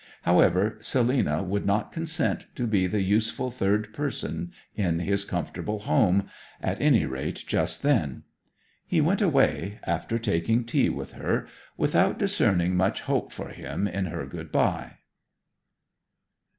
However, 0.23 0.79
Selina 0.79 1.43
would 1.43 1.63
not 1.63 1.91
consent 1.91 2.47
to 2.55 2.65
be 2.65 2.87
the 2.87 3.03
useful 3.03 3.51
third 3.51 3.93
person 3.93 4.51
in 4.75 4.97
his 4.97 5.23
comfortable 5.23 5.77
home 5.77 6.27
at 6.59 6.81
any 6.81 7.05
rate 7.05 7.43
just 7.45 7.83
then. 7.83 8.23
He 8.87 8.99
went 8.99 9.21
away, 9.21 9.77
after 9.83 10.17
taking 10.17 10.63
tea 10.63 10.89
with 10.89 11.11
her, 11.11 11.45
without 11.77 12.17
discerning 12.17 12.75
much 12.75 13.01
hope 13.01 13.31
for 13.31 13.49
him 13.49 13.87
in 13.87 14.05
her 14.05 14.25
good 14.25 14.51
bye. 14.51 14.93